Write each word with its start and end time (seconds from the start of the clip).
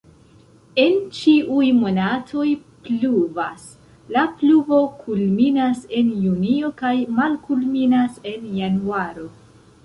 En 0.83 0.93
ĉiuj 1.17 1.65
monatoj 1.81 2.45
pluvas, 2.87 3.67
la 4.15 4.23
pluvo 4.39 4.79
kulminas 5.03 5.85
en 6.01 6.11
junio 6.25 6.73
kaj 6.81 6.95
malkulminas 7.21 8.19
en 8.33 8.51
januaro. 8.63 9.29